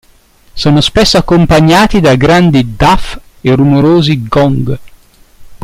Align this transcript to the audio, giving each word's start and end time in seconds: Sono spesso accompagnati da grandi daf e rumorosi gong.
Sono 0.53 0.81
spesso 0.81 1.17
accompagnati 1.19 1.99
da 1.99 2.15
grandi 2.15 2.75
daf 2.75 3.21
e 3.39 3.53
rumorosi 3.53 4.27
gong. 4.27 4.79